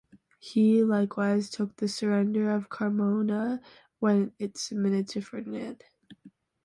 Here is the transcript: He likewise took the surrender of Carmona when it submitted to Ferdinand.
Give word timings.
He 0.39 0.81
likewise 0.83 1.51
took 1.51 1.75
the 1.75 1.87
surrender 1.87 2.49
of 2.49 2.69
Carmona 2.69 3.61
when 3.99 4.33
it 4.39 4.57
submitted 4.57 5.07
to 5.09 5.21
Ferdinand. 5.21 5.83